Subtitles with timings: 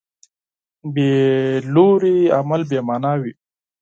[0.93, 3.33] بېلوري عمل بېمانا وي.